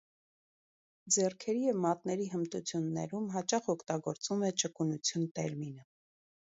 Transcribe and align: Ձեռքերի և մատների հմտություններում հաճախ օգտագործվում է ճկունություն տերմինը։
Ձեռքերի 1.15 1.61
և 1.65 1.77
մատների 1.83 2.25
հմտություններում 2.31 3.31
հաճախ 3.37 3.71
օգտագործվում 3.77 4.51
է 4.51 4.55
ճկունություն 4.65 5.33
տերմինը։ 5.39 5.89